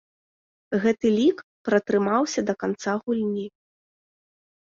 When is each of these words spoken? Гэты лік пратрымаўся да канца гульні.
Гэты 0.83 1.07
лік 1.17 1.37
пратрымаўся 1.67 2.41
да 2.49 2.53
канца 2.63 2.91
гульні. 3.03 3.43